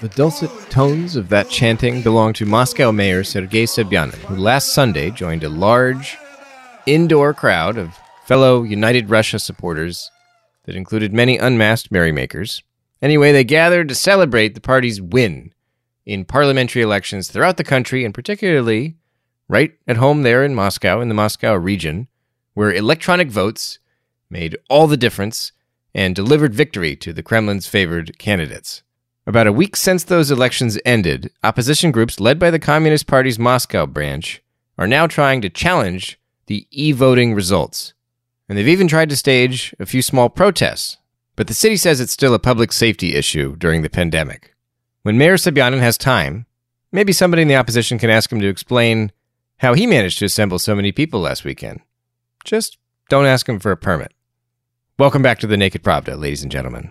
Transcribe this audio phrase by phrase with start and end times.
[0.00, 5.10] The dulcet tones of that chanting belong to Moscow Mayor Sergei Sobyanin, who last Sunday
[5.10, 6.16] joined a large
[6.86, 10.10] indoor crowd of fellow United Russia supporters
[10.64, 12.62] that included many unmasked merrymakers.
[13.02, 15.52] Anyway, they gathered to celebrate the party's win
[16.06, 18.96] in parliamentary elections throughout the country, and particularly
[19.48, 22.06] right at home there in Moscow, in the Moscow region,
[22.54, 23.78] where electronic votes
[24.30, 25.52] made all the difference
[25.94, 28.82] and delivered victory to the Kremlin's favored candidates.
[29.26, 33.84] About a week since those elections ended, opposition groups led by the Communist Party's Moscow
[33.84, 34.42] branch
[34.78, 37.92] are now trying to challenge the e voting results.
[38.48, 40.96] And they've even tried to stage a few small protests.
[41.36, 44.54] But the city says it's still a public safety issue during the pandemic.
[45.02, 46.46] When Mayor Sobyanin has time,
[46.90, 49.12] maybe somebody in the opposition can ask him to explain
[49.58, 51.80] how he managed to assemble so many people last weekend.
[52.44, 52.78] Just
[53.08, 54.12] don't ask him for a permit.
[54.98, 56.90] Welcome back to the Naked Pravda, ladies and gentlemen.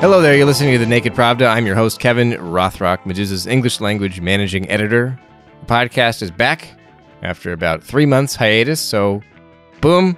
[0.00, 1.46] Hello there, you're listening to The Naked Pravda.
[1.46, 5.16] I'm your host, Kevin Rothrock, Meduza's English language managing editor.
[5.60, 6.81] The podcast is back
[7.22, 9.22] after about three months hiatus, so
[9.80, 10.16] boom,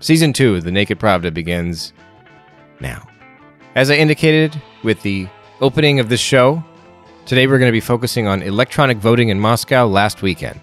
[0.00, 1.92] season two of The Naked Pravda begins
[2.80, 3.06] now.
[3.74, 5.28] As I indicated with the
[5.60, 6.62] opening of this show,
[7.26, 10.60] today we're going to be focusing on electronic voting in Moscow last weekend.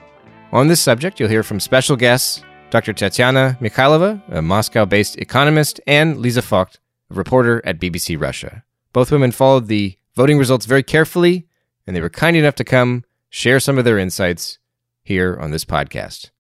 [0.52, 2.93] On this subject, you'll hear from special guests Dr.
[2.93, 6.77] Tatiana Mikhailova, a Moscow based economist, and Liza Fokht,
[7.09, 8.63] a reporter at BBC Russia.
[8.93, 11.47] Both women followed the voting results very carefully,
[11.87, 14.59] and they were kind enough to come share some of their insights
[15.03, 16.31] here on this podcast.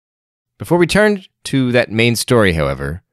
[0.57, 3.03] Before we turn to that main story, however,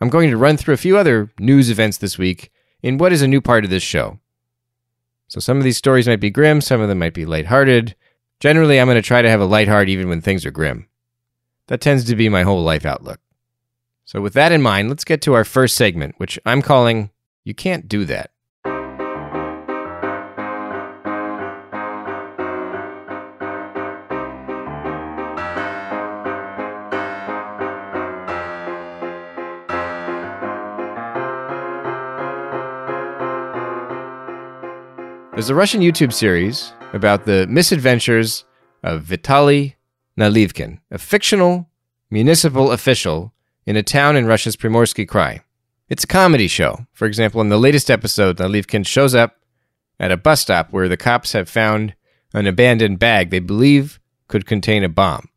[0.00, 2.50] I'm going to run through a few other news events this week
[2.82, 4.18] in what is a new part of this show.
[5.26, 7.94] So some of these stories might be grim, some of them might be lighthearted.
[8.40, 10.88] Generally, I'm going to try to have a light heart even when things are grim.
[11.66, 13.20] That tends to be my whole life outlook.
[14.04, 17.10] So, with that in mind, let's get to our first segment, which I'm calling
[17.44, 18.30] You Can't Do That.
[35.38, 38.44] There's a Russian YouTube series about the misadventures
[38.82, 39.76] of Vitaly
[40.18, 41.68] Nalivkin, a fictional
[42.10, 43.32] municipal official
[43.64, 45.42] in a town in Russia's Primorsky Krai.
[45.88, 46.86] It's a comedy show.
[46.92, 49.36] For example, in the latest episode, Nalivkin shows up
[50.00, 51.94] at a bus stop where the cops have found
[52.34, 55.28] an abandoned bag they believe could contain a bomb.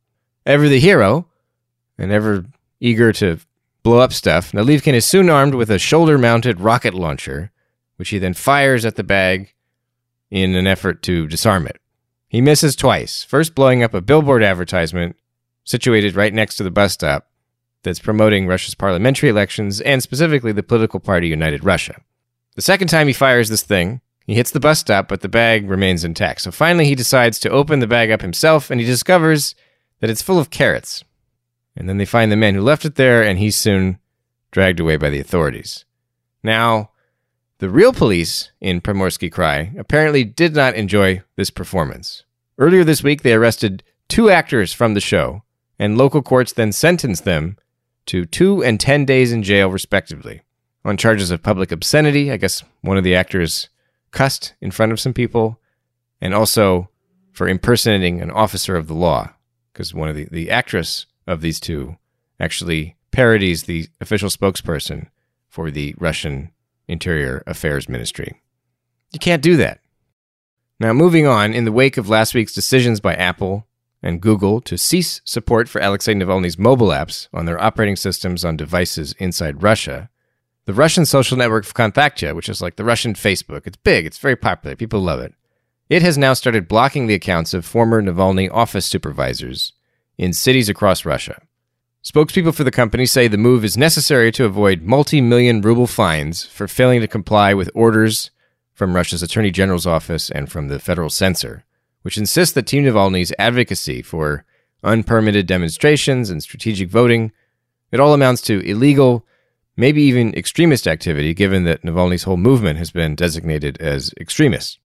[0.48, 1.28] Ever the hero,
[2.00, 2.48] and ever
[2.80, 3.38] eager to
[3.84, 7.52] blow up stuff, Nalivkin is soon armed with a shoulder mounted rocket launcher,
[7.98, 9.54] which he then fires at the bag
[10.32, 11.80] in an effort to disarm it.
[12.30, 15.18] He misses twice, first blowing up a billboard advertisement
[15.66, 17.28] situated right next to the bus stop,
[17.84, 22.02] that's promoting Russia's parliamentary elections and specifically the political party United Russia.
[22.56, 25.70] The second time he fires this thing, he hits the bus stop, but the bag
[25.70, 26.42] remains intact.
[26.42, 29.56] So finally, he decides to open the bag up himself and he discovers
[30.00, 31.04] that it's full of carrots.
[31.76, 33.98] And then they find the man who left it there, and he's soon
[34.52, 35.86] dragged away by the authorities.
[36.44, 36.92] Now,
[37.62, 42.24] the real police in Primorsky Krai apparently did not enjoy this performance.
[42.58, 45.44] Earlier this week, they arrested two actors from the show,
[45.78, 47.58] and local courts then sentenced them
[48.08, 50.42] to two and 10 days in jail, respectively,
[50.84, 52.32] on charges of public obscenity.
[52.32, 53.70] I guess one of the actors
[54.10, 55.60] cussed in front of some people,
[56.20, 56.90] and also
[57.32, 59.36] for impersonating an officer of the law,
[59.72, 61.96] because one of the, the actress of these two
[62.40, 65.12] actually parodies the official spokesperson
[65.48, 66.52] for the Russian
[66.88, 68.42] Interior Affairs Ministry.
[69.12, 69.80] You can't do that.
[70.80, 73.68] Now, moving on, in the wake of last week's decisions by Apple
[74.02, 78.58] and Google to cease support for Alexei Navalny's mobile apps on their operating systems on
[78.58, 80.10] devices inside Russia.
[80.66, 84.36] The Russian social network Vkontakte, which is like the Russian Facebook, it's big, it's very
[84.36, 85.34] popular, people love it.
[85.90, 89.74] It has now started blocking the accounts of former Navalny office supervisors
[90.18, 91.42] in cities across Russia.
[92.04, 96.46] Spokespeople for the company say the move is necessary to avoid multi million ruble fines
[96.46, 98.32] for failing to comply with orders
[98.74, 101.66] from Russia's Attorney General's office and from the federal censor
[102.02, 104.46] which insists that Team Navalny's advocacy for
[104.84, 107.32] unpermitted demonstrations and strategic voting,
[107.92, 109.26] it all amounts to illegal,
[109.78, 114.80] maybe even extremist activity, given that Navalny's whole movement has been designated as extremist.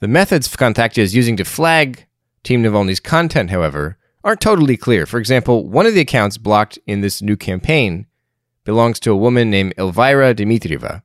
[0.00, 2.06] The methods Vkontakte is using to flag
[2.42, 3.95] Team Navalny's content, however,
[4.26, 5.06] aren't totally clear.
[5.06, 8.06] For example, one of the accounts blocked in this new campaign
[8.64, 11.02] belongs to a woman named Elvira Dmitrieva,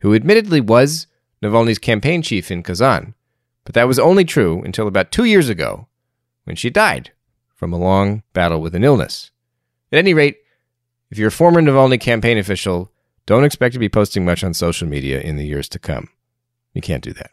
[0.00, 1.06] who admittedly was
[1.42, 3.14] Navalny's campaign chief in Kazan,
[3.64, 5.86] but that was only true until about two years ago
[6.44, 7.12] when she died
[7.54, 9.30] from a long battle with an illness.
[9.92, 10.38] At any rate,
[11.10, 12.90] if you're a former Navalny campaign official,
[13.26, 16.08] don't expect to be posting much on social media in the years to come.
[16.72, 17.32] You can't do that.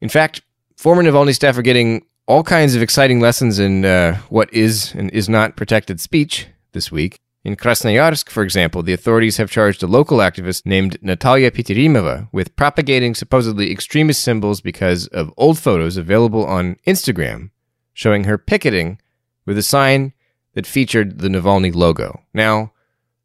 [0.00, 0.42] In fact,
[0.76, 5.10] former Navalny staff are getting all kinds of exciting lessons in uh, what is and
[5.10, 7.18] is not protected speech this week.
[7.42, 12.54] In Krasnoyarsk, for example, the authorities have charged a local activist named Natalia Pitirimova with
[12.54, 17.50] propagating supposedly extremist symbols because of old photos available on Instagram
[17.94, 19.00] showing her picketing
[19.44, 20.12] with a sign
[20.54, 22.22] that featured the Navalny logo.
[22.32, 22.72] Now,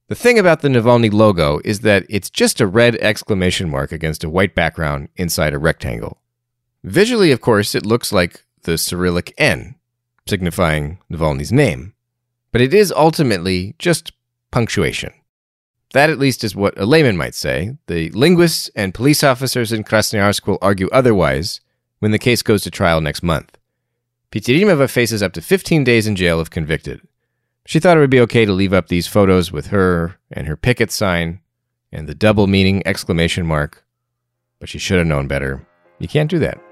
[0.08, 4.24] the thing about the Navalny logo is that it's just a red exclamation mark against
[4.24, 6.22] a white background inside a rectangle.
[6.84, 9.76] Visually, of course, it looks like the Cyrillic N,
[10.28, 11.96] signifying Navalny's name
[12.56, 14.14] but it is ultimately just
[14.50, 15.12] punctuation.
[15.92, 17.76] That, at least, is what a layman might say.
[17.88, 21.60] The linguists and police officers in Krasnoyarsk will argue otherwise
[22.00, 23.58] when the case goes to trial next month.
[24.32, 27.02] Pitirimova faces up to 15 days in jail if convicted.
[27.66, 30.56] She thought it would be okay to leave up these photos with her and her
[30.56, 31.42] picket sign
[31.92, 33.84] and the double meaning exclamation mark,
[34.60, 35.68] but she should have known better.
[36.00, 36.65] You can't do that.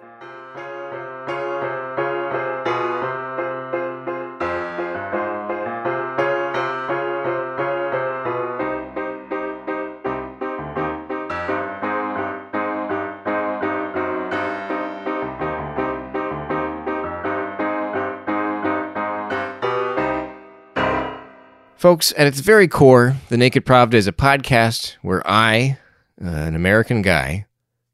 [21.84, 25.78] Folks, at its very core, The Naked Pravda is a podcast where I,
[26.24, 27.46] uh, an American guy,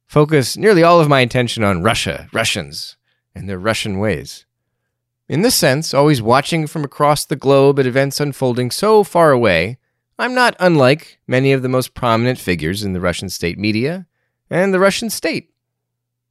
[0.06, 2.98] focus nearly all of my attention on Russia, Russians,
[3.34, 4.46] and their Russian ways.
[5.28, 9.80] In this sense, always watching from across the globe at events unfolding so far away,
[10.20, 14.06] I'm not unlike many of the most prominent figures in the Russian state media
[14.52, 15.50] and the Russian state.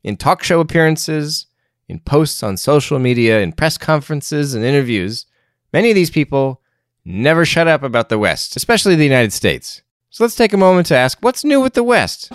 [0.05, 1.47] In talk show appearances,
[1.89, 5.27] in posts on social media, in press conferences and interviews,
[5.73, 6.63] many of these people
[7.08, 9.81] never shut up about the West, especially the United States.
[10.10, 12.30] So let's take a moment to ask what's new with the West?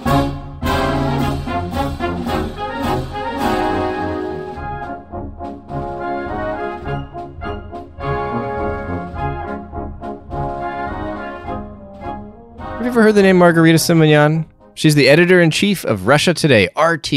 [12.79, 14.47] Have you ever heard the name Margarita Simonyan?
[14.75, 17.09] She's the editor in chief of Russia Today, RT.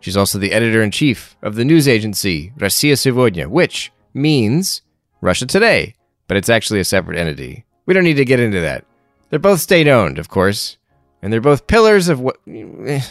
[0.00, 4.82] She's also the editor in chief of the news agency Rossiya Сегодня, which means
[5.20, 5.96] Russia Today
[6.31, 7.65] but it's actually a separate entity.
[7.85, 8.85] We don't need to get into that.
[9.29, 10.77] They're both state owned, of course,
[11.21, 13.01] and they're both pillars of what eh,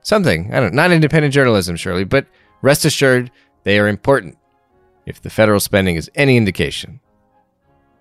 [0.00, 0.50] something.
[0.50, 2.24] I don't not independent journalism, surely, but
[2.62, 3.30] rest assured
[3.64, 4.38] they are important
[5.04, 7.00] if the federal spending is any indication.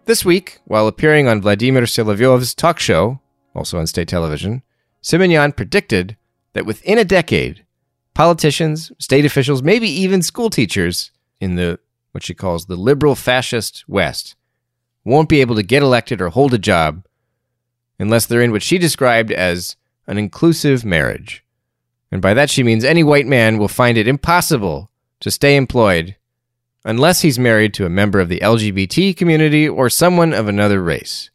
[0.06, 3.20] This week, while appearing on Vladimir Solovyov's talk show,
[3.54, 4.62] also on state television,
[5.04, 6.16] Simonyan predicted
[6.54, 7.66] that within a decade,
[8.14, 11.12] politicians, state officials, maybe even school teachers
[11.42, 11.82] in the
[12.14, 14.38] what she calls the liberal fascist West
[15.04, 17.06] won't be able to get elected or hold a job
[18.00, 19.76] unless they're in what she described as
[20.08, 21.44] an inclusive marriage.
[22.12, 24.90] And by that she means any white man will find it impossible
[25.20, 26.16] to stay employed
[26.86, 31.30] unless he's married to a member of the LGBT community or someone of another race.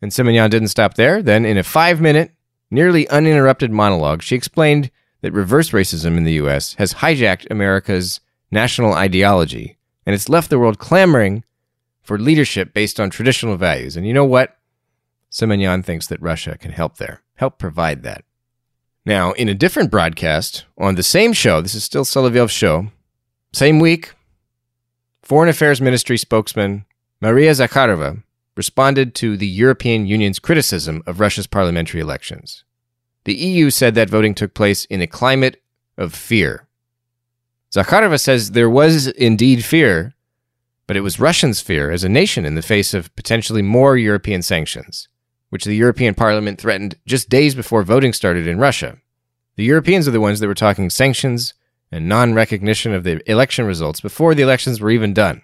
[0.00, 1.22] And Simonyan didn't stop there.
[1.22, 2.32] Then, in a five minute,
[2.70, 4.90] nearly uninterrupted monologue, she explained
[5.20, 10.58] that reverse racism in the US has hijacked America's national ideology, and it's left the
[10.58, 11.44] world clamoring
[12.04, 13.96] for leadership based on traditional values.
[13.96, 14.56] And you know what?
[15.32, 18.24] Simonyan thinks that Russia can help there, help provide that.
[19.04, 22.88] Now, in a different broadcast on the same show, this is still Solovyov's show,
[23.52, 24.12] same week,
[25.22, 26.84] Foreign Affairs Ministry spokesman
[27.20, 28.22] Maria Zakharova
[28.56, 32.64] responded to the European Union's criticism of Russia's parliamentary elections.
[33.24, 35.62] The EU said that voting took place in a climate
[35.96, 36.68] of fear.
[37.72, 40.14] Zakharova says there was indeed fear
[40.86, 44.42] but it was Russians' fear as a nation in the face of potentially more European
[44.42, 45.08] sanctions,
[45.50, 48.98] which the European Parliament threatened just days before voting started in Russia.
[49.56, 51.54] The Europeans are the ones that were talking sanctions
[51.92, 55.42] and non recognition of the election results before the elections were even done.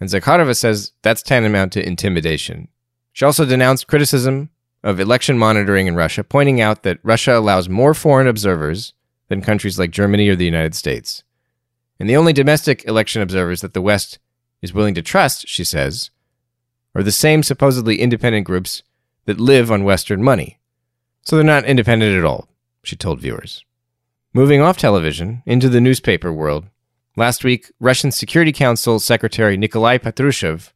[0.00, 2.68] And Zakharova says that's tantamount to intimidation.
[3.12, 4.50] She also denounced criticism
[4.82, 8.94] of election monitoring in Russia, pointing out that Russia allows more foreign observers
[9.28, 11.22] than countries like Germany or the United States.
[12.00, 14.18] And the only domestic election observers that the West
[14.62, 16.10] is willing to trust, she says,
[16.94, 18.82] are the same supposedly independent groups
[19.26, 20.58] that live on Western money.
[21.22, 22.48] So they're not independent at all,
[22.82, 23.64] she told viewers.
[24.32, 26.66] Moving off television into the newspaper world,
[27.16, 30.72] last week, Russian Security Council Secretary Nikolai Patrushev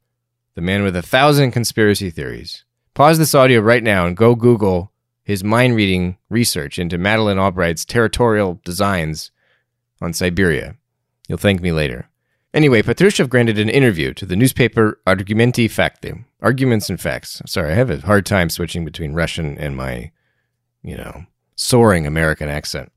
[0.57, 2.65] the man with a thousand conspiracy theories.
[2.95, 4.91] Pause this audio right now and go Google
[5.23, 9.29] his mind reading research into Madeleine Albright's territorial designs
[10.01, 10.75] on Siberia.
[11.27, 12.09] You'll thank me later.
[12.57, 17.39] Anyway, Patrushev granted an interview to the newspaper Argumenti Fakti, Arguments and Facts.
[17.45, 20.09] Sorry, I have a hard time switching between Russian and my,
[20.81, 22.91] you know, soaring American accent.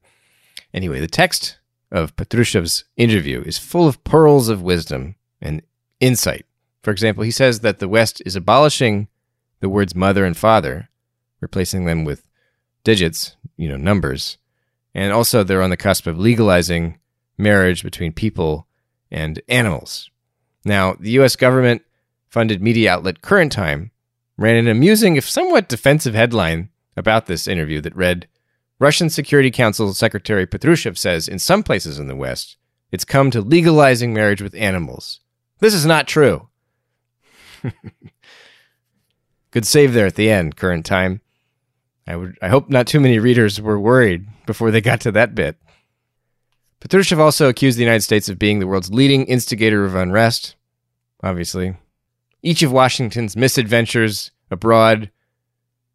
[0.72, 1.58] Anyway, the text
[1.92, 5.60] of Patrushev's interview is full of pearls of wisdom and
[6.00, 6.46] insight.
[6.82, 9.08] For example, he says that the West is abolishing
[9.60, 10.88] the words mother and father,
[11.42, 12.24] replacing them with
[12.82, 14.38] digits, you know, numbers.
[14.94, 16.98] And also, they're on the cusp of legalizing
[17.36, 18.66] marriage between people
[19.10, 20.10] and animals.
[20.64, 21.36] Now, the U.S.
[21.36, 21.82] government
[22.28, 23.90] funded media outlet Current Time
[24.36, 28.26] ran an amusing, if somewhat defensive headline about this interview that read
[28.78, 32.56] Russian Security Council Secretary Patrushev says in some places in the West,
[32.90, 35.20] it's come to legalizing marriage with animals.
[35.58, 36.48] This is not true.
[39.50, 41.20] Good save there at the end, current time.
[42.06, 45.34] I would I hope not too many readers were worried before they got to that
[45.34, 45.56] bit.
[46.80, 50.56] Patrushev also accused the United States of being the world's leading instigator of unrest,
[51.22, 51.76] obviously.
[52.42, 55.10] Each of Washington's misadventures abroad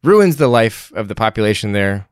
[0.03, 2.07] ruins the life of the population there,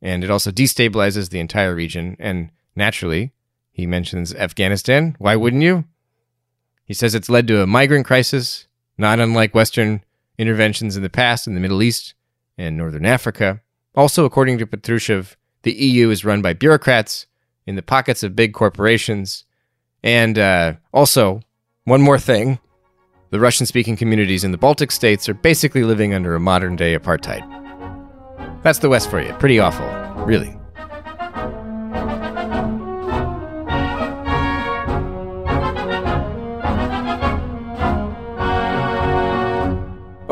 [0.00, 2.16] and it also destabilizes the entire region.
[2.20, 3.32] And naturally,
[3.72, 5.16] he mentions Afghanistan.
[5.18, 5.84] Why wouldn't you?
[6.84, 10.04] He says it's led to a migrant crisis, not unlike Western
[10.38, 12.14] interventions in the past in the Middle East
[12.56, 13.60] and Northern Africa.
[13.96, 17.26] Also, according to Patrushev, the EU is run by bureaucrats
[17.66, 19.44] in the pockets of big corporations.
[20.02, 21.40] And uh, also,
[21.84, 22.58] one more thing
[23.30, 26.96] the Russian speaking communities in the Baltic states are basically living under a modern day
[26.96, 27.42] apartheid.
[28.62, 29.32] That's the West for you.
[29.34, 29.86] Pretty awful,
[30.24, 30.56] really.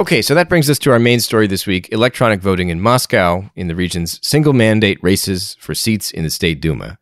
[0.03, 3.51] Okay, so that brings us to our main story this week electronic voting in Moscow
[3.55, 6.99] in the region's single mandate races for seats in the State Duma.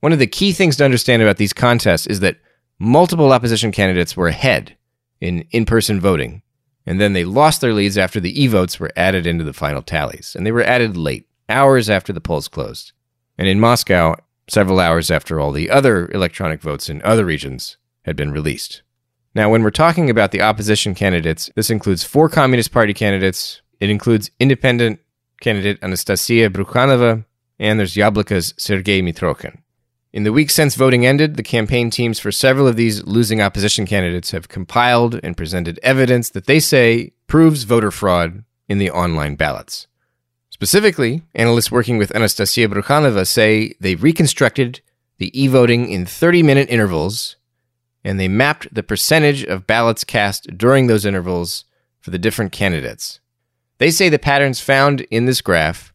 [0.00, 2.38] One of the key things to understand about these contests is that
[2.78, 4.76] multiple opposition candidates were ahead
[5.20, 6.42] in in person voting,
[6.86, 9.82] and then they lost their leads after the e votes were added into the final
[9.82, 10.34] tallies.
[10.34, 12.92] And they were added late, hours after the polls closed.
[13.36, 14.16] And in Moscow,
[14.48, 18.82] several hours after all the other electronic votes in other regions had been released.
[19.34, 23.62] Now, when we're talking about the opposition candidates, this includes four Communist Party candidates.
[23.78, 24.98] It includes independent
[25.40, 27.24] candidate Anastasia Brukhanova,
[27.58, 29.58] and there's Yabloko's Sergei Mitrokhin.
[30.12, 33.86] In the week since voting ended, the campaign teams for several of these losing opposition
[33.86, 39.36] candidates have compiled and presented evidence that they say proves voter fraud in the online
[39.36, 39.86] ballots.
[40.50, 44.80] Specifically, analysts working with Anastasia Brukhanova say they reconstructed
[45.18, 47.36] the e voting in 30 minute intervals
[48.02, 51.66] and they mapped the percentage of ballots cast during those intervals
[52.00, 53.20] for the different candidates.
[53.78, 55.92] They say the patterns found in this graph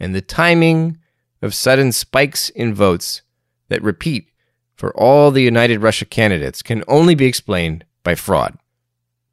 [0.00, 0.96] and the timing
[1.42, 3.20] of sudden spikes in votes
[3.68, 4.28] that repeat
[4.74, 8.58] for all the United Russia candidates can only be explained by fraud.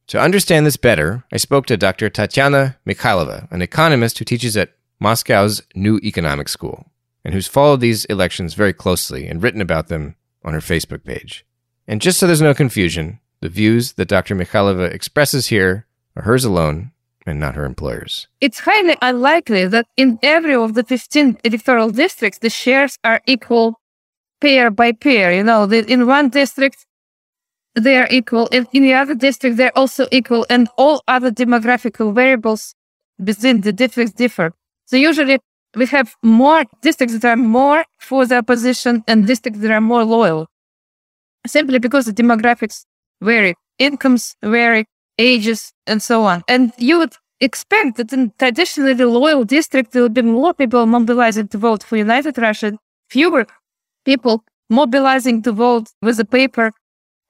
[0.07, 2.09] To understand this better, I spoke to Dr.
[2.09, 6.91] Tatiana Mikhailova, an economist who teaches at Moscow's New Economic School
[7.23, 11.45] and who's followed these elections very closely and written about them on her Facebook page.
[11.87, 14.35] And just so there's no confusion, the views that Dr.
[14.35, 16.91] Mikhailova expresses here are hers alone
[17.25, 18.27] and not her employer's.
[18.41, 23.78] It's highly unlikely that in every of the 15 electoral districts, the shares are equal
[24.41, 25.33] pair by pair.
[25.33, 26.85] You know, in one district,
[27.75, 32.13] they are equal, and in the other district, they're also equal, and all other demographical
[32.13, 32.75] variables
[33.17, 34.51] within the districts differ.
[34.85, 35.39] So usually
[35.75, 40.03] we have more districts that are more for the opposition and districts that are more
[40.03, 40.47] loyal
[41.47, 42.85] simply because the demographics
[43.21, 44.85] vary, incomes vary,
[45.17, 46.43] ages, and so on.
[46.47, 51.47] And you would expect that in traditionally loyal district, there would be more people mobilizing
[51.49, 52.77] to vote for United Russia,
[53.09, 53.45] fewer
[54.11, 54.35] people
[54.69, 56.67] mobilizing to vote with a paper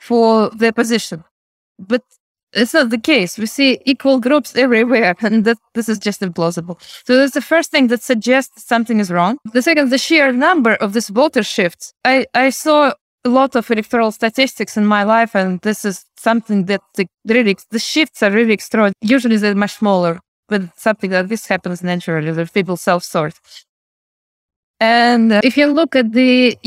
[0.08, 1.24] for the opposition.
[1.92, 2.04] But
[2.54, 3.32] it's not the case.
[3.38, 6.78] We see equal groups everywhere, and that this is just implausible.
[7.06, 9.38] So that's the first thing that suggests something is wrong.
[9.54, 11.94] The second, the sheer number of this voter shifts.
[12.06, 12.94] I, I saw
[13.26, 17.56] a lot of electoral statistics in my life, and this is something that the, really
[17.72, 18.94] the shifts are really extraordinary.
[19.02, 22.32] Usually they're much smaller, but something like this happens naturally.
[22.32, 23.36] The people self-sort.
[24.80, 26.58] And uh, if you look at the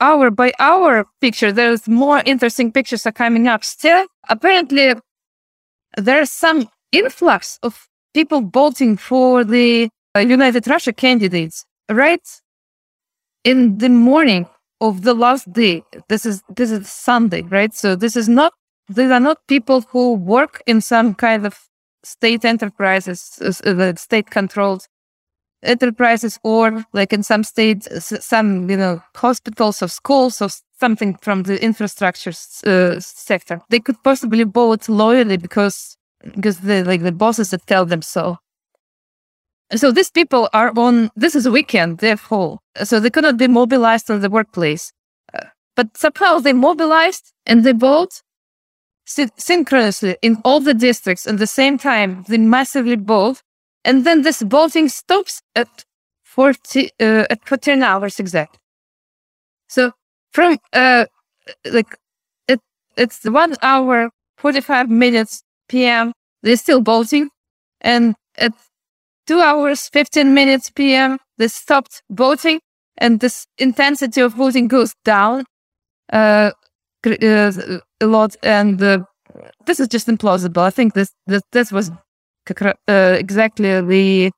[0.00, 3.64] hour by hour picture, there's more interesting pictures are coming up.
[3.64, 4.94] Still, apparently,
[5.96, 12.26] there's some influx of people voting for the uh, United Russia candidates right
[13.44, 14.46] in the morning
[14.80, 15.82] of the last day.
[16.08, 17.72] This is this is Sunday, right?
[17.74, 18.52] So this is not
[18.88, 21.58] these are not people who work in some kind of
[22.02, 24.86] state enterprises, uh, state controlled
[25.64, 27.88] enterprises, or like in some states,
[28.24, 30.48] some you know hospitals or schools or
[30.80, 32.32] something from the infrastructure
[32.66, 33.60] uh, sector.
[33.70, 35.96] They could possibly vote loyally because
[36.34, 38.38] because the like the bosses that tell them so.
[39.74, 41.10] So these people are on.
[41.16, 44.92] This is a weekend, they're full, so they cannot be mobilized on the workplace.
[45.32, 48.22] Uh, but somehow they mobilized and they vote
[49.06, 52.24] synchronously in all the districts at the same time.
[52.28, 53.42] They massively vote,
[53.84, 55.84] and then this voting stops at
[56.24, 58.58] forty uh, at fourteen hours exact.
[59.68, 59.92] So
[60.32, 61.06] from uh
[61.70, 61.96] like
[62.48, 62.60] it
[62.96, 66.12] it's one hour forty five minutes p.m.
[66.42, 67.30] They're still voting,
[67.80, 68.52] and at
[69.26, 72.60] two hours, 15 minutes PM, they stopped voting
[72.98, 75.44] and this intensity of voting goes down
[76.12, 76.50] uh,
[77.06, 77.52] uh,
[78.00, 78.36] a lot.
[78.42, 79.00] And uh,
[79.66, 80.62] this is just implausible.
[80.62, 81.90] I think this, this, this was
[82.46, 84.30] exactly the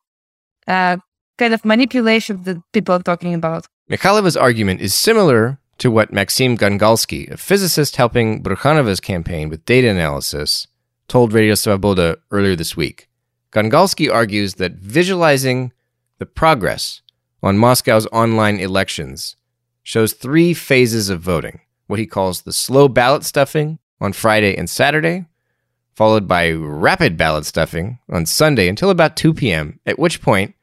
[0.66, 0.96] uh,
[1.38, 3.66] kind of manipulation that people are talking about.
[3.90, 9.88] Mikhailova's argument is similar to what Maxim Gongalsky, a physicist helping Brukhanova's campaign with data
[9.88, 10.66] analysis,
[11.08, 13.08] told Radio Svoboda earlier this week.
[13.52, 15.72] Gongalsky argues that visualizing
[16.18, 17.02] the progress
[17.42, 19.36] on Moscow's online elections
[19.82, 24.68] shows three phases of voting what he calls the slow ballot stuffing on Friday and
[24.68, 25.26] Saturday,
[25.96, 30.54] followed by rapid ballot stuffing on Sunday until about 2 p.m., at which point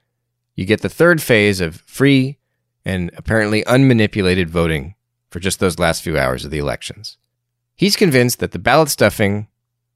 [0.56, 2.38] you get the third phase of free
[2.86, 4.94] and apparently unmanipulated voting
[5.32, 7.18] for just those last few hours of the elections.
[7.75, 9.48] He's convinced that the ballot stuffing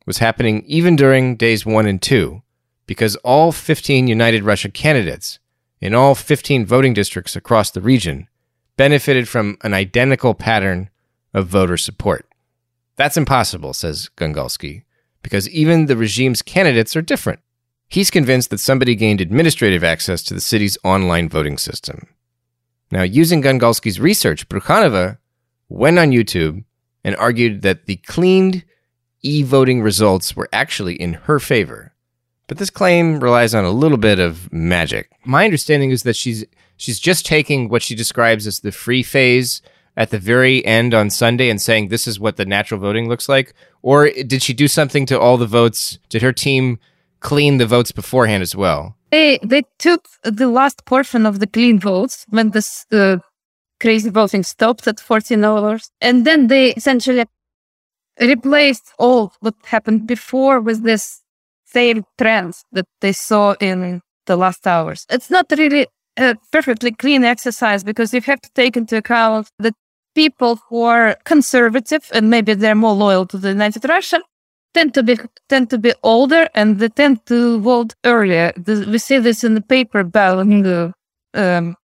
[0.08, 2.42] was happening even during days one and two,
[2.88, 5.38] because all 15 United Russia candidates
[5.80, 8.28] in all 15 voting districts across the region
[8.76, 10.90] benefited from an identical pattern
[11.32, 12.28] of voter support.
[12.96, 14.84] That's impossible, says Gongalsky,
[15.28, 17.42] because even the regime's candidates are different.
[17.90, 22.08] He's convinced that somebody gained administrative access to the city's online voting system.
[22.92, 25.18] Now, using Gongalsky's research, Brukhanova
[25.68, 26.64] went on YouTube
[27.04, 28.64] and argued that the cleaned
[29.22, 31.94] e voting results were actually in her favor.
[32.48, 35.12] But this claim relies on a little bit of magic.
[35.26, 36.46] My understanding is that she's
[36.78, 39.62] she's just taking what she describes as the free phase
[39.98, 43.28] at the very end on Sunday and saying this is what the natural voting looks
[43.28, 43.54] like?
[43.82, 45.98] Or did she do something to all the votes?
[46.10, 46.80] Did her team
[47.20, 48.96] clean the votes beforehand as well?
[49.12, 53.18] They they took the last portion of the clean votes when this uh,
[53.80, 57.26] crazy voting stopped at 14 hours, and then they essentially
[58.20, 61.22] replaced all what happened before with this
[61.66, 65.06] same trends that they saw in the last hours.
[65.10, 69.76] It's not really a perfectly clean exercise because you have to take into account that
[70.18, 74.20] people who are conservative and maybe they're more loyal to the United Russia
[74.74, 75.16] tend to be
[75.48, 77.40] tend to be older and they tend to
[77.72, 78.52] vote earlier.
[78.94, 80.80] we see this in the paper balloting the
[81.44, 81.76] um,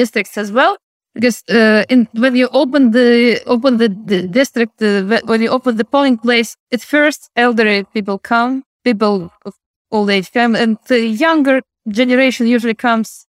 [0.00, 0.76] districts as well.
[1.16, 5.76] Because uh, in, when you open the open the, the district, uh, when you open
[5.76, 9.14] the polling place, at first elderly people come, people
[9.46, 9.54] of
[9.92, 11.56] old age come, and the younger
[12.00, 13.26] generation usually comes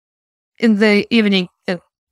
[0.59, 1.47] in the evening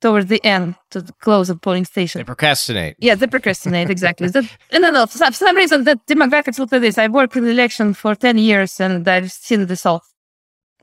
[0.01, 2.19] towards the end to the close of polling station.
[2.19, 2.95] They procrastinate.
[2.99, 4.27] Yeah, they procrastinate exactly.
[4.29, 6.97] that, no, no, for some, reason the demographics look like this.
[6.97, 10.01] I worked in election for ten years, and I've seen this all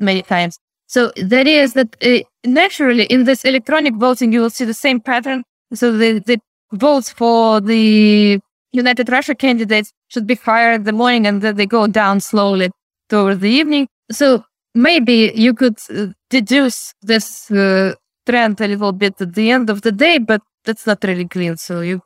[0.00, 0.59] many times.
[0.87, 5.00] So that is that uh, naturally in this electronic voting you will see the same
[5.00, 5.42] pattern.
[5.72, 6.38] So the the
[6.72, 8.40] votes for the
[8.72, 12.70] United Russia candidates should be higher in the morning and then they go down slowly
[13.09, 13.88] towards the evening.
[14.11, 17.94] So maybe you could uh, deduce this uh,
[18.27, 21.57] trend a little bit at the end of the day, but that's not really clean.
[21.57, 22.03] So you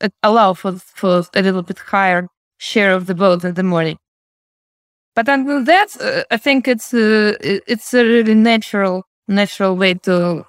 [0.00, 3.98] uh, allow for, for a little bit higher share of the vote in the morning.
[5.14, 10.44] But until that, uh, I think it's uh, it's a really natural natural way to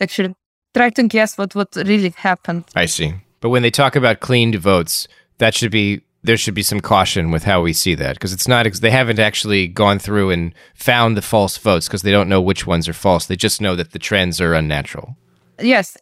[0.00, 0.34] actually
[0.74, 2.64] try to guess what what really happened.
[2.74, 3.14] I see.
[3.40, 5.06] But when they talk about cleaned votes,
[5.38, 8.48] that should be there should be some caution with how we see that because it's
[8.48, 12.40] not they haven't actually gone through and found the false votes because they don't know
[12.40, 13.26] which ones are false.
[13.26, 15.16] They just know that the trends are unnatural.
[15.60, 15.96] Yes,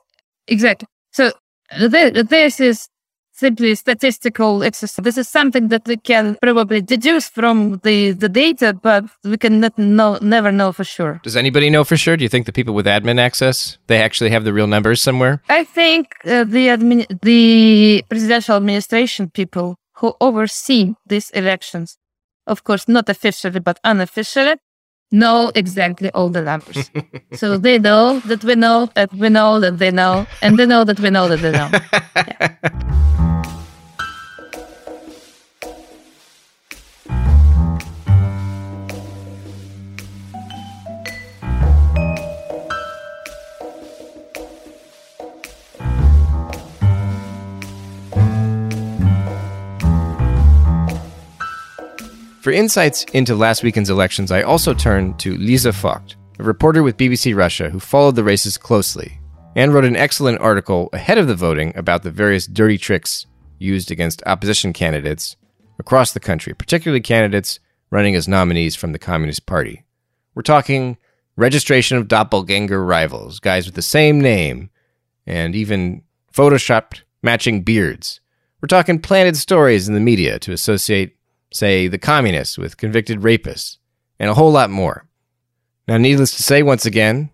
[0.47, 0.89] exactly.
[1.13, 1.33] So
[1.79, 2.89] this is
[3.33, 5.05] simply statistical exercise.
[5.05, 9.61] This is something that we can probably deduce from the, the data, but we can
[9.61, 11.21] not know, never know for sure.
[11.23, 12.17] Does anybody know for sure?
[12.17, 15.41] Do you think the people with admin access, they actually have the real numbers somewhere?
[15.49, 21.99] I think uh, the admin, the presidential administration people who oversee these elections,
[22.47, 24.57] of course, not officially, but unofficially,
[25.11, 26.91] know exactly all the numbers.
[27.35, 30.85] so they know that we know that we know that they know, and they know
[30.85, 31.71] that we know that they know.
[32.29, 33.15] Yeah.
[52.49, 56.97] For insights into last weekend's elections, I also turned to Liza Fokht, a reporter with
[56.97, 59.21] BBC Russia who followed the races closely
[59.55, 63.27] and wrote an excellent article ahead of the voting about the various dirty tricks
[63.59, 65.37] used against opposition candidates
[65.79, 69.85] across the country, particularly candidates running as nominees from the Communist Party.
[70.35, 70.97] We're talking
[71.37, 74.71] registration of doppelganger rivals, guys with the same name,
[75.27, 78.21] and even photoshopped matching beards.
[78.63, 81.18] We're talking planted stories in the media to associate,
[81.53, 83.79] say, the communists with convicted rapists,
[84.19, 85.07] and a whole lot more.
[85.87, 87.31] Now, needless to say, once again,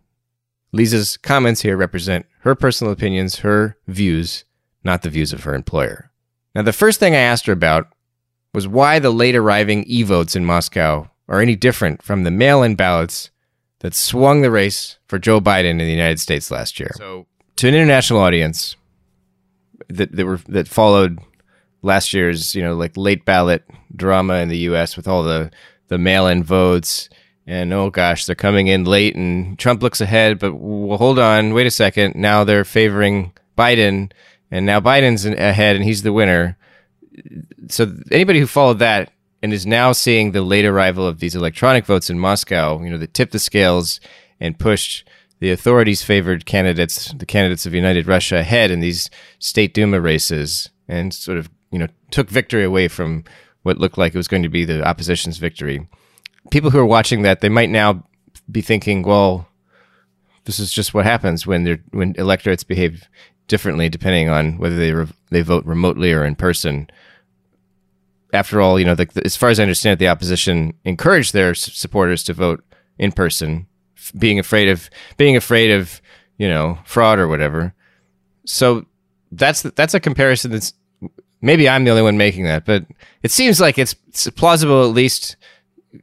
[0.73, 4.45] Liza's comments here represent her personal opinions, her views,
[4.83, 6.11] not the views of her employer.
[6.55, 7.89] Now, the first thing I asked her about
[8.53, 12.63] was why the late arriving e votes in Moscow are any different from the mail
[12.63, 13.31] in ballots
[13.81, 16.93] that swung the race for Joe Biden in the United States last year.
[16.97, 18.77] So, to an international audience
[19.89, 21.19] that, that were that followed
[21.85, 25.51] last year's, you know, like late ballot drama in the US with all the
[25.89, 27.09] the mail-in votes
[27.47, 31.53] and oh gosh, they're coming in late and Trump looks ahead, but well, hold on,
[31.53, 32.15] wait a second.
[32.15, 34.11] Now they're favoring Biden
[34.51, 36.57] and now Biden's ahead and he's the winner.
[37.69, 41.85] So anybody who followed that and is now seeing the late arrival of these electronic
[41.85, 44.01] votes in Moscow, you know, that tipped the scales
[44.41, 45.07] and pushed
[45.41, 50.71] the authorities favored candidates, the candidates of United Russia ahead in these state Duma races
[50.89, 53.25] and sort of, you know, took victory away from
[53.65, 55.87] what looked like it was going to be the opposition's victory
[56.51, 58.05] people who are watching that, they might now
[58.51, 59.49] be thinking, well,
[60.45, 63.09] this is just what happens when they're when electorates behave
[63.47, 66.89] differently depending on whether they re- they vote remotely or in person.
[68.33, 71.33] After all, you know, the, the, as far as I understand it, the opposition encouraged
[71.33, 72.65] their s- supporters to vote
[72.99, 76.03] in person, f- being afraid of being afraid of
[76.37, 77.75] you know fraud or whatever.
[78.45, 78.87] So
[79.33, 80.75] that's that's a comparison that's
[81.41, 82.85] maybe I'm the only one making that, but
[83.23, 85.37] it seems like it's, it's plausible at least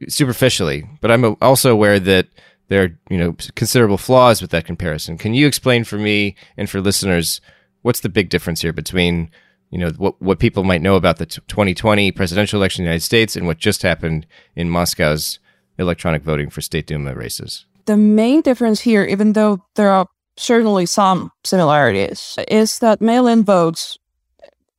[0.08, 2.28] superficially, but I'm also aware that
[2.68, 5.18] there are you know considerable flaws with that comparison.
[5.18, 7.40] Can you explain for me and for listeners
[7.82, 9.30] what's the big difference here between
[9.70, 13.04] you know what what people might know about the 2020 presidential election in the United
[13.04, 15.38] States and what just happened in Moscow's
[15.78, 17.66] electronic voting for state duma races?
[17.84, 23.98] The main difference here, even though there are certainly some similarities, is that mail-in votes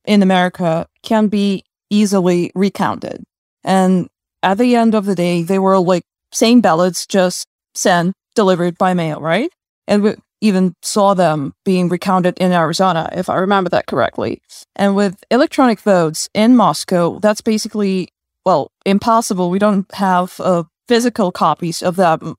[0.04, 3.24] in America can be easily recounted.
[3.62, 4.08] And
[4.42, 8.94] at the end of the day, they were like same ballots, just sent, delivered by
[8.94, 9.50] mail, right?
[9.86, 14.42] And we even saw them being recounted in Arizona, if I remember that correctly.
[14.76, 18.08] And with electronic votes in Moscow, that's basically,
[18.44, 19.48] well, impossible.
[19.48, 22.34] We don't have uh, physical copies of them.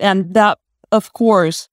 [0.00, 0.58] And that,
[0.90, 1.68] of course,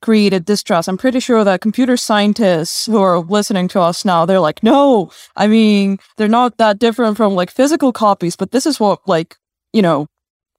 [0.00, 0.88] created distrust.
[0.88, 5.10] I'm pretty sure that computer scientists who are listening to us now, they're like, no,
[5.36, 9.36] I mean, they're not that different from like physical copies, but this is what like,
[9.72, 10.06] you know,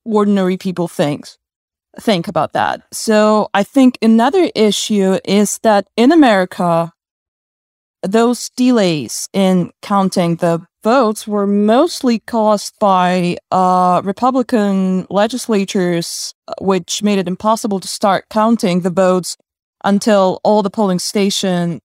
[0.06, 1.28] ordinary people think
[2.00, 2.82] think about that.
[2.92, 6.94] So I think another issue is that in America,
[8.04, 17.04] those delays in counting the votes were mostly caused by uh, Republican legislatures, uh, which
[17.04, 19.38] made it impossible to start counting the votes
[19.84, 21.82] until all the polling stations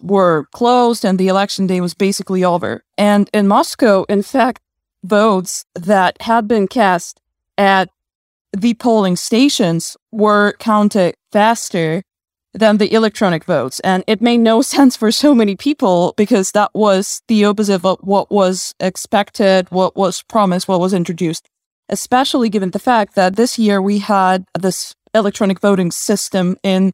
[0.00, 2.84] were closed and the election day was basically over.
[2.96, 4.60] And in Moscow, in fact,
[5.02, 7.20] votes that had been cast
[7.58, 7.90] at
[8.56, 12.02] the polling stations were counted faster
[12.54, 13.80] than the electronic votes.
[13.80, 17.98] And it made no sense for so many people because that was the opposite of
[18.00, 21.48] what was expected, what was promised, what was introduced,
[21.88, 26.92] especially given the fact that this year we had this electronic voting system in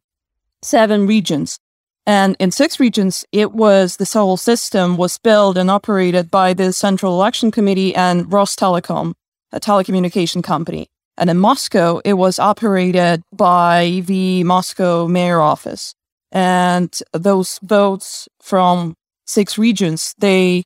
[0.61, 1.59] seven regions.
[2.07, 6.73] And in six regions, it was this whole system was built and operated by the
[6.73, 9.13] Central Election Committee and Rostelecom,
[9.51, 10.87] a telecommunication company.
[11.17, 15.93] And in Moscow, it was operated by the Moscow mayor office.
[16.31, 18.95] And those votes from
[19.25, 20.63] six regions, they,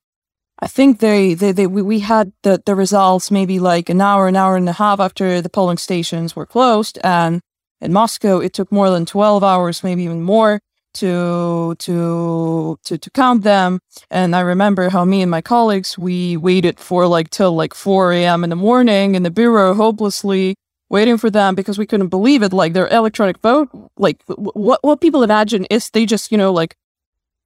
[0.60, 4.28] I think they, they, they we, we had the, the results maybe like an hour,
[4.28, 7.00] an hour and a half after the polling stations were closed.
[7.04, 7.42] And
[7.82, 10.62] in Moscow, it took more than 12 hours, maybe even more
[10.96, 13.80] to to to to count them.
[14.10, 18.14] And i remember how me and my colleagues we waited for like till like 4
[18.14, 20.56] a.m in the morning in the bureau hopelessly
[20.90, 22.54] waiting for them because we couldn't believe it.
[22.54, 26.76] Like their electronic vote like what what people imagine is they just you know like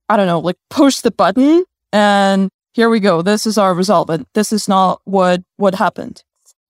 [0.10, 3.22] i don't know like push the button and here we go.
[3.22, 6.24] This is our result but this is not what what happened.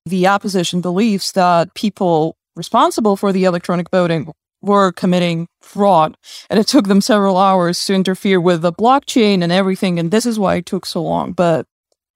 [0.06, 6.18] The opposition believes that people responsible for the electronic voting were committing fraud.
[6.50, 10.00] And it took them several hours to interfere with the blockchain and everything.
[10.00, 11.32] And this is why it took so long.
[11.34, 11.66] But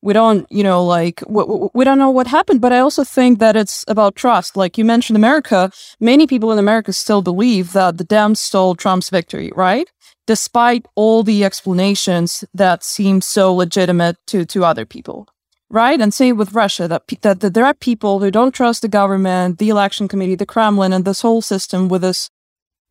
[0.03, 2.59] we don't, you know, like we, don't know what happened.
[2.59, 4.57] But I also think that it's about trust.
[4.57, 5.71] Like you mentioned, America.
[5.99, 9.89] Many people in America still believe that the Dems stole Trump's victory, right?
[10.27, 15.27] Despite all the explanations that seem so legitimate to to other people,
[15.69, 15.99] right?
[15.99, 16.87] And same with Russia.
[16.87, 20.45] That, that that there are people who don't trust the government, the election committee, the
[20.45, 22.29] Kremlin, and this whole system with this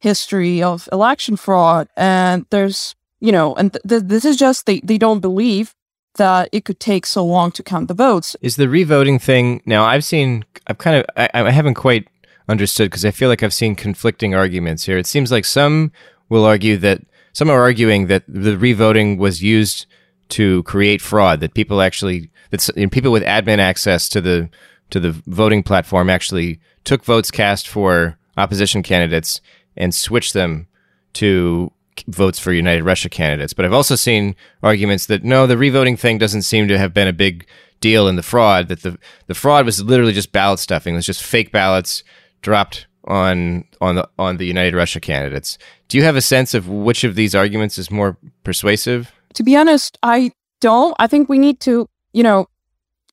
[0.02, 1.88] history of election fraud.
[1.96, 5.74] And there's, you know, and th- th- this is just they they don't believe
[6.16, 8.36] that it could take so long to count the votes.
[8.42, 9.84] Is the revoting thing now?
[9.84, 12.06] I've seen, I've kind of, I, I haven't quite
[12.48, 14.98] understood because I feel like I've seen conflicting arguments here.
[14.98, 15.92] It seems like some
[16.28, 17.00] will argue that
[17.32, 19.86] some are arguing that the revoting was used
[20.30, 24.50] to create fraud, that people actually, that you know, people with admin access to the
[24.90, 29.40] to the voting platform actually took votes cast for opposition candidates
[29.76, 30.66] and switch them
[31.14, 31.72] to
[32.08, 33.52] votes for United Russia candidates.
[33.52, 37.08] But I've also seen arguments that no, the revoting thing doesn't seem to have been
[37.08, 37.46] a big
[37.80, 38.68] deal in the fraud.
[38.68, 40.94] That the the fraud was literally just ballot stuffing.
[40.94, 42.02] It was just fake ballots
[42.40, 45.58] dropped on on the on the United Russia candidates.
[45.88, 49.12] Do you have a sense of which of these arguments is more persuasive?
[49.34, 50.94] To be honest, I don't.
[50.98, 52.46] I think we need to, you know,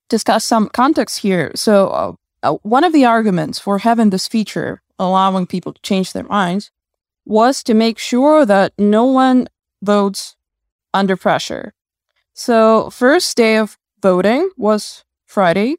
[0.10, 1.52] discuss some context here.
[1.56, 6.14] So, uh, uh, one of the arguments for having this feature allowing people to change
[6.14, 6.72] their minds
[7.26, 9.48] was to make sure that no one
[9.82, 10.36] votes
[10.94, 11.74] under pressure.
[12.34, 15.76] So, first day of voting was Friday.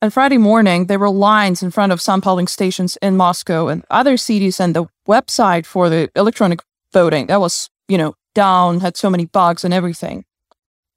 [0.00, 3.84] And Friday morning, there were lines in front of some polling stations in Moscow and
[3.90, 6.60] other cities, and the website for the electronic
[6.92, 10.24] voting that was, you know, down, had so many bugs and everything.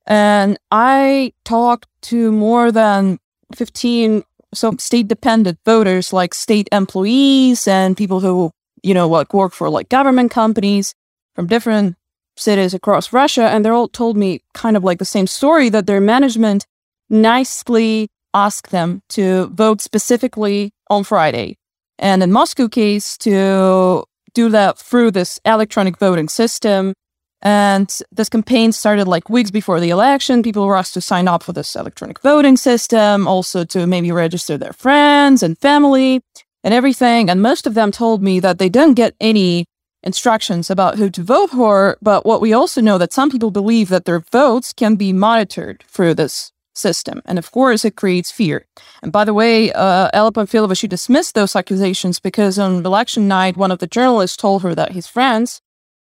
[0.06, 3.19] And I talked to more than
[3.56, 8.52] 15 so state dependent voters like state employees and people who
[8.84, 10.94] you know, like work for like government companies
[11.36, 11.96] from different
[12.38, 13.44] cities across Russia.
[13.44, 16.66] And they're all told me kind of like the same story that their management
[17.10, 21.58] nicely asked them to vote specifically on Friday.
[22.00, 26.94] And in Moscow case, to do that through this electronic voting system.
[27.41, 30.43] And this campaign started like weeks before the election.
[30.43, 34.58] People were asked to sign up for this electronic voting system, also to maybe register
[34.58, 36.21] their friends and family
[36.63, 37.30] and everything.
[37.30, 39.65] And most of them told me that they didn't get any
[40.04, 41.97] instructions about who to vote for.
[42.01, 45.84] But what we also know that some people believe that their votes can be monitored
[45.88, 47.21] through this system.
[47.25, 48.65] And of course, it creates fear.
[49.01, 53.58] And by the way, uh, Ella Pamfilova, she dismissed those accusations because on election night,
[53.58, 55.62] one of the journalists told her that his friends,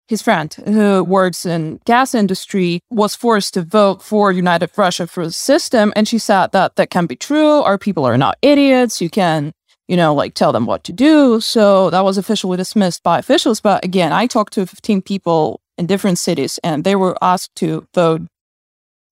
[0.09, 5.25] his friend who works in gas industry was forced to vote for United Russia for
[5.25, 5.93] the system.
[5.95, 7.61] And she said that that can be true.
[7.61, 8.99] Our people are not idiots.
[8.99, 9.53] You can
[9.87, 11.41] you know, like tell them what to do.
[11.41, 13.59] So that was officially dismissed by officials.
[13.59, 17.87] But again, I talked to 15 people in different cities and they were asked to
[17.95, 18.21] vote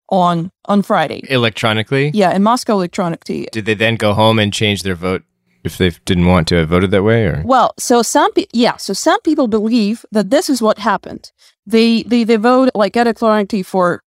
[0.10, 1.24] on on Friday.
[1.30, 2.12] Electronically?
[2.14, 3.48] Yeah, in Moscow electronically.
[3.52, 5.24] Did they then go home and change their vote
[5.68, 8.78] if they didn't want to have voted that way or Well, so some pe- yeah,
[8.78, 11.32] so some people believe that this is what happened.
[11.66, 14.02] They they they vote like electronically for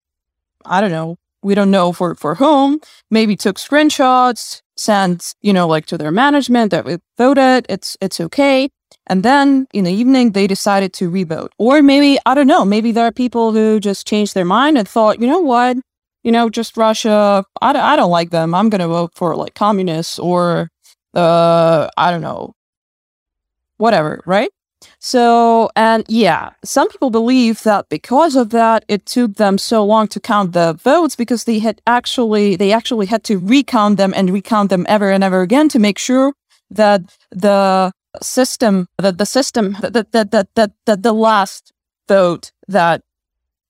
[0.66, 5.68] I don't know, we don't know for for whom, maybe took screenshots, sent, you know,
[5.68, 8.70] like to their management that we voted, it's it's okay.
[9.10, 11.52] And then in the evening they decided to revote.
[11.58, 14.88] Or maybe, I don't know, maybe there are people who just changed their mind and
[14.88, 15.78] thought, you know what,
[16.24, 18.54] you know, just Russia, I, I don't like them.
[18.54, 20.70] I'm going to vote for like communists or,
[21.18, 22.54] uh, I don't know,
[23.78, 24.50] whatever, right?
[25.00, 30.08] So, and yeah, some people believe that because of that, it took them so long
[30.10, 34.30] to count the votes because they had actually, they actually had to recount them and
[34.30, 36.34] recount them ever and ever again to make sure
[36.70, 37.02] that
[37.32, 41.74] the system, that the system, that, that, that, that, that the last
[42.08, 43.02] vote that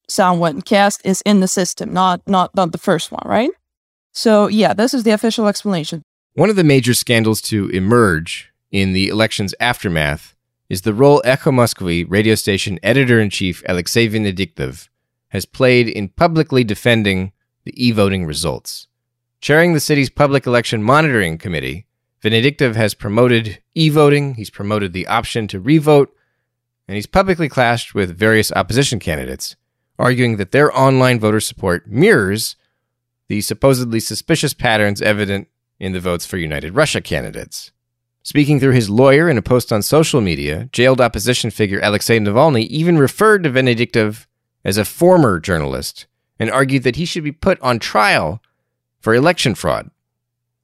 [0.10, 3.51] someone cast is in the system, not, not, not the first one, right?
[4.13, 6.03] So, yeah, this is the official explanation.
[6.38, 10.36] One of the major scandals to emerge in the election's aftermath
[10.69, 14.88] is the role Echo Moskvy radio station editor in chief Alexei Venediktov
[15.30, 17.32] has played in publicly defending
[17.63, 18.88] the e voting results.
[19.41, 21.88] Chairing the city's public election monitoring committee,
[22.23, 26.15] Venediktov has promoted e voting, he's promoted the option to revote,
[26.88, 29.56] and he's publicly clashed with various opposition candidates,
[29.97, 32.56] arguing that their online voter support mirrors
[33.28, 35.47] the supposedly suspicious patterns evident
[35.80, 37.72] in the votes for United Russia candidates.
[38.24, 42.68] Speaking through his lawyer in a post on social media, jailed opposition figure Alexei Navalny
[42.68, 44.26] even referred to Venediktov
[44.66, 48.42] as a former journalist and argued that he should be put on trial
[49.00, 49.90] for election fraud.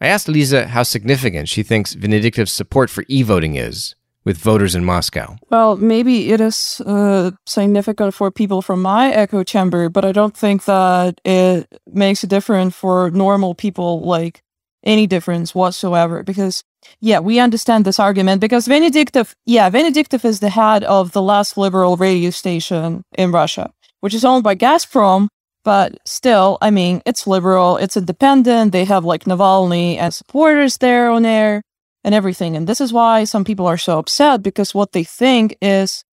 [0.02, 3.96] I asked Lisa how significant she thinks Venediktov's support for e voting is,
[4.26, 5.36] with voters in Moscow?
[5.50, 10.36] Well, maybe it is uh, significant for people from my echo chamber, but I don't
[10.36, 14.43] think that it makes a difference for normal people, like
[14.84, 16.24] any difference whatsoever.
[16.24, 16.64] Because,
[17.00, 21.58] yeah, we understand this argument because Venediktov, yeah, Venediktov is the head of the last
[21.58, 25.28] liberal radio station in Russia, which is owned by Gazprom.
[25.64, 28.74] But still, I mean, it's liberal, it's independent.
[28.74, 31.62] They have like Navalny and supporters there on air
[32.04, 32.58] and everything.
[32.58, 36.04] And this is why some people are so upset because what they think is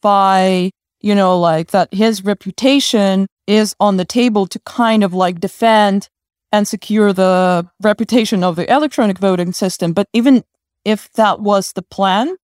[0.00, 5.40] by, you know, like that his reputation is on the table to kind of like
[5.40, 6.08] defend
[6.52, 9.92] and secure the reputation of the electronic voting system.
[9.92, 10.44] But even
[10.84, 12.36] if that was the plan,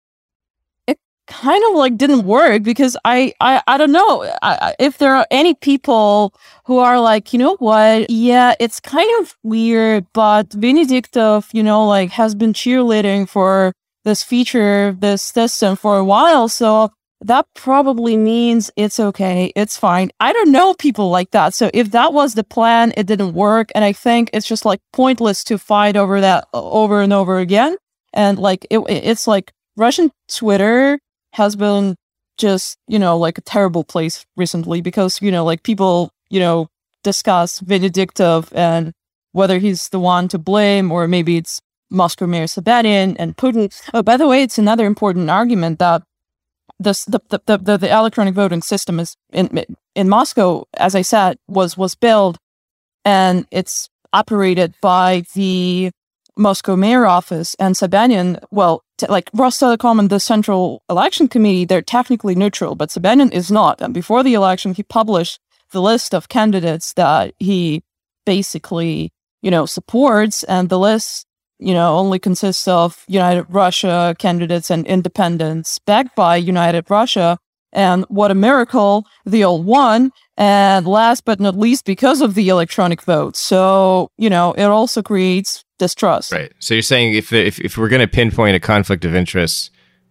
[0.87, 4.31] it kind of like didn't work because I I, I don't know
[4.79, 9.37] if there are any people who are like you know what yeah it's kind of
[9.43, 13.73] weird but Venediktov you know like has been cheerleading for
[14.05, 16.93] this feature this system for a while so
[17.23, 21.91] that probably means it's okay it's fine I don't know people like that so if
[21.93, 25.59] that was the plan it didn't work and I think it's just like pointless to
[25.59, 27.77] fight over that over and over again
[28.13, 30.99] and like it, it's like Russian Twitter
[31.35, 31.97] has been
[32.39, 36.69] just, you know, like a terrible place recently because, you know, like people, you know,
[37.05, 38.93] discuss Venediktov and
[39.33, 43.73] whether he's the one to blame or maybe it's Moscow Mayor Sobyanin and Putin.
[43.95, 46.03] Oh, by the way, it's another important argument that
[46.79, 51.39] this, the, the, the, the electronic voting system is in, in Moscow, as I said,
[51.49, 52.39] was, was built
[53.05, 55.91] and it's operated by the
[56.37, 61.83] Moscow mayor office and Sobyanin, well, t- like Rostelecom and the Central Election Committee, they're
[61.83, 63.81] technically neutral, but Sobyanin is not.
[63.81, 65.41] And before the election, he published
[65.73, 67.83] the list of candidates that he
[68.27, 70.45] basically, you know, supports.
[70.45, 71.26] And the list,
[71.59, 77.39] you know, only consists of United Russia candidates and independents backed by United Russia.
[77.73, 80.11] And what a miracle, they all won.
[80.37, 83.37] And last but not least, because of the electronic vote.
[83.37, 86.33] So, you know, it also creates distrust.
[86.33, 86.53] Right.
[86.59, 89.71] So you're saying if if, if we're going to pinpoint a conflict of interest,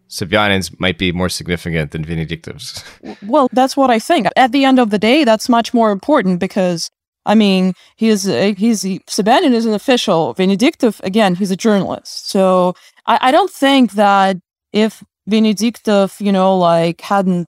[0.10, 2.84] Sobyanin's might be more significant than Venediktov's.
[3.24, 4.28] Well, that's what I think.
[4.36, 6.90] At the end of the day, that's much more important because
[7.26, 10.36] I mean, uh, he's he's Sobyanin is an official.
[10.36, 12.30] Venediktov, again, he's a journalist.
[12.30, 14.38] So I, I don't think that
[14.72, 17.48] if Venediktov, you know, like hadn't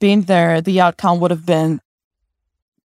[0.00, 1.80] been there, the outcome would have been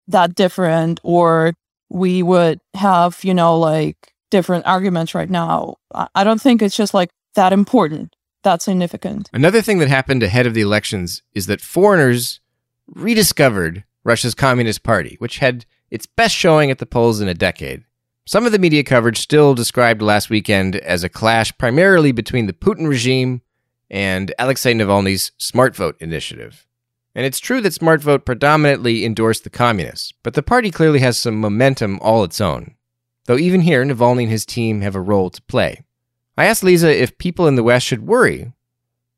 [0.07, 1.53] that different, or
[1.89, 5.77] we would have, you know, like different arguments right now.
[6.13, 9.29] I don't think it's just like that important, that significant.
[9.33, 12.39] Another thing that happened ahead of the elections is that foreigners
[12.87, 17.85] rediscovered Russia's Communist Party, which had its best showing at the polls in a decade.
[18.25, 22.53] Some of the media coverage still described last weekend as a clash primarily between the
[22.53, 23.41] Putin regime
[23.89, 26.67] and Alexei Navalny's Smart Vote initiative.
[27.15, 31.17] And it's true that Smart Vote predominantly endorsed the communists, but the party clearly has
[31.17, 32.75] some momentum all its own.
[33.25, 35.85] Though even here, Navalny and his team have a role to play.
[36.37, 38.51] I asked Liza if people in the West should worry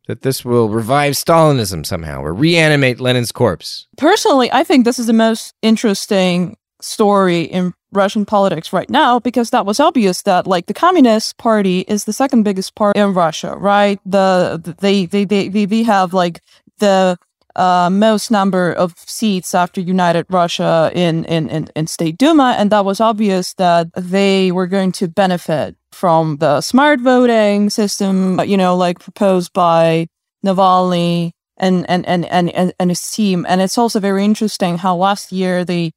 [0.07, 3.87] that this will revive Stalinism somehow or reanimate Lenin's corpse.
[3.97, 9.49] Personally, I think this is the most interesting story in Russian politics right now because
[9.49, 13.55] that was obvious that like the Communist Party is the second biggest party in Russia,
[13.57, 13.99] right?
[14.05, 16.41] The they they they they, they have like
[16.79, 17.17] the
[17.57, 22.55] uh, most number of seats after United Russia in, in, in, in State Duma.
[22.57, 28.39] And that was obvious that they were going to benefit from the smart voting system,
[28.41, 30.07] you know, like proposed by
[30.45, 33.43] Navalny and, and, and, and, and, and his team.
[33.49, 35.91] And it's also very interesting how last year they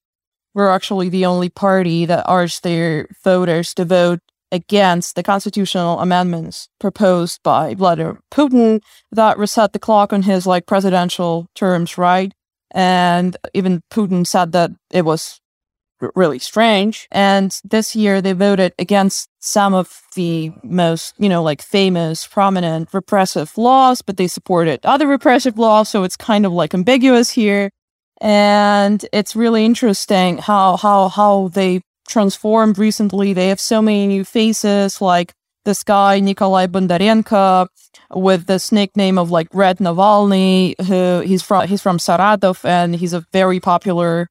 [0.54, 4.20] were actually the only party that urged their voters to vote
[4.52, 8.80] against the constitutional amendments proposed by Vladimir Putin
[9.12, 12.32] that reset the clock on his like presidential terms, right?
[12.72, 15.40] And even Putin said that it was
[16.14, 17.06] really strange.
[17.10, 22.88] And this year they voted against some of the most, you know, like famous, prominent
[22.92, 25.88] repressive laws, but they supported other repressive laws.
[25.88, 27.70] So it's kind of like ambiguous here.
[28.20, 33.32] And it's really interesting how, how, how they transformed recently.
[33.32, 35.32] They have so many new faces, like
[35.64, 37.68] this guy Nikolai Bondarenko
[38.14, 43.12] with this nickname of like Red Navalny, who he's from he's from Saratov and he's
[43.12, 44.28] a very popular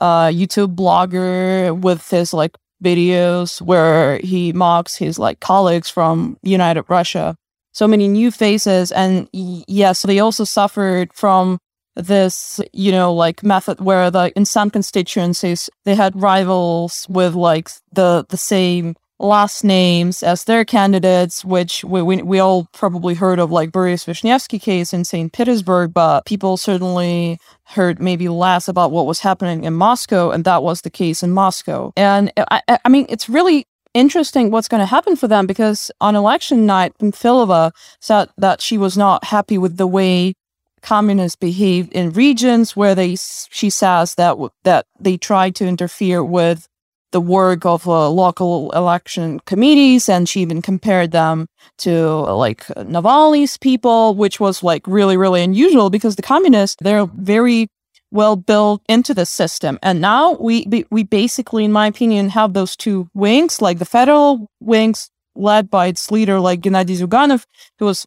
[0.00, 6.84] uh, YouTube blogger with his like videos where he mocks his like colleagues from United
[6.88, 7.36] Russia.
[7.72, 11.58] So many new faces, and yes, they also suffered from
[12.00, 17.70] this, you know, like method where the in some constituencies they had rivals with like
[17.92, 23.38] the the same last names as their candidates, which we, we, we all probably heard
[23.38, 25.32] of, like Boris Vishnevsky case in St.
[25.32, 30.62] Petersburg, but people certainly heard maybe less about what was happening in Moscow, and that
[30.62, 31.92] was the case in Moscow.
[31.96, 36.16] And I, I mean, it's really interesting what's going to happen for them because on
[36.16, 40.34] election night, Pamfilova said that she was not happy with the way
[40.82, 46.66] communists behaved in regions where they she says that that they tried to interfere with
[47.12, 52.66] the work of uh, local election committees and she even compared them to uh, like
[52.68, 57.68] Navalny's people which was like really really unusual because the communists they're very
[58.10, 59.78] well built into the system.
[59.82, 64.48] And now we we basically in my opinion have those two wings like the federal
[64.60, 67.44] wings led by its leader like Gennady Zyuganov
[67.78, 68.06] who was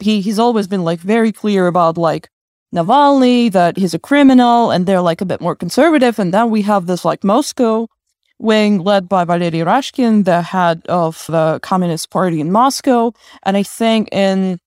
[0.00, 2.28] he he's always been like very clear about like
[2.74, 6.62] Navalny that he's a criminal and they're like a bit more conservative and then we
[6.62, 7.86] have this like Moscow
[8.38, 13.12] wing led by Valery Rashkin, the head of the Communist Party in Moscow.
[13.44, 14.58] And I think in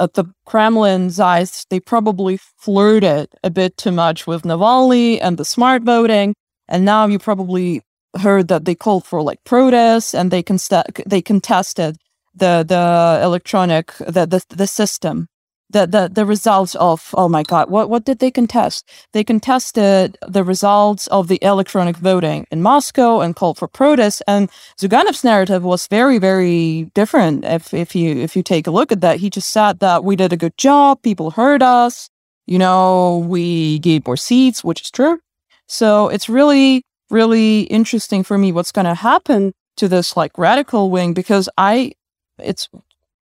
[0.00, 5.44] at the Kremlin's eyes, they probably flirted a bit too much with Navalny and the
[5.44, 6.34] smart voting.
[6.68, 7.82] And now you probably
[8.20, 11.96] heard that they called for like protests and they const- they contested
[12.34, 15.28] the the electronic the the, the system
[15.70, 18.88] the, the the results of oh my god what what did they contest?
[19.12, 24.50] They contested the results of the electronic voting in moscow and called for protests and
[24.80, 27.44] zyuganov's narrative was very very different.
[27.44, 30.16] If if you if you take a look at that he just said that we
[30.16, 32.08] did a good job people heard us
[32.46, 35.18] you know we gave more seats which is true.
[35.66, 40.90] So it's really really interesting for me what's going to happen to this like radical
[40.90, 41.90] wing because i
[42.38, 42.68] it's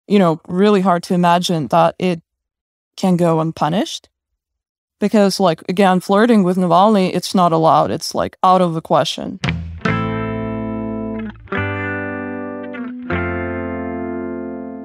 [0.08, 2.22] you know really hard to imagine that it
[2.96, 4.10] can go unpunished.
[5.00, 7.92] Because like again flirting with navalny it's not allowed.
[7.92, 9.40] It's like out of the question.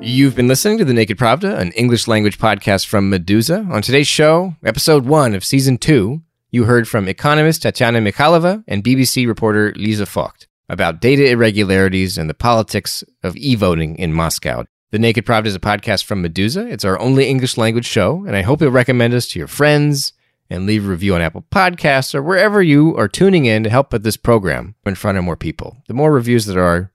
[0.02, 3.70] You've been listening to The Naked Pravda, an English language podcast from Meduza.
[3.70, 8.82] On today's show, episode one of season two, you heard from economist Tatiana Mikhailova and
[8.82, 14.64] BBC reporter Liza Fokht about data irregularities and the politics of e voting in Moscow.
[14.92, 16.70] The Naked Pravda is a podcast from Meduza.
[16.70, 20.12] It's our only English language show, and I hope you'll recommend us to your friends
[20.48, 23.90] and leave a review on Apple Podcasts or wherever you are tuning in to help
[23.90, 25.76] put this program in front of more people.
[25.88, 26.92] The more reviews there are,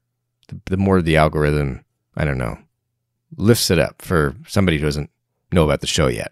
[0.65, 1.83] the, more the algorithm,
[2.15, 2.57] I don't know,
[3.35, 5.09] lifts it up for somebody who doesn't
[5.51, 6.31] know about the show yet.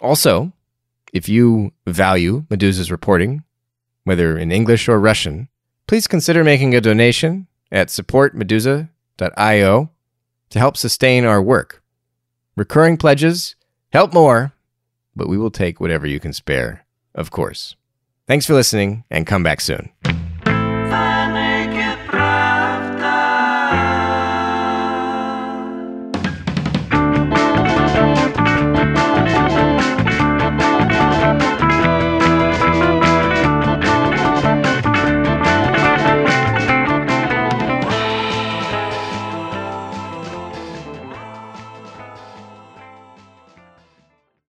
[0.00, 0.52] Also,
[1.12, 3.42] if you value Meduza's reporting,
[4.04, 5.48] whether in English or Russian,
[5.86, 9.90] please consider making a donation at supportmeduza.io
[10.50, 11.82] to help sustain our work.
[12.56, 13.56] Recurring pledges
[13.92, 14.52] help more,
[15.16, 17.76] but we will take whatever you can spare, of course.
[18.26, 19.90] Thanks for listening and come back soon.